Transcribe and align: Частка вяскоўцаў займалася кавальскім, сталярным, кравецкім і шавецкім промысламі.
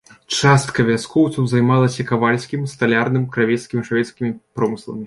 Частка 0.35 0.85
вяскоўцаў 0.87 1.45
займалася 1.51 2.07
кавальскім, 2.13 2.65
сталярным, 2.73 3.31
кравецкім 3.39 3.77
і 3.85 3.89
шавецкім 3.93 4.39
промысламі. 4.59 4.99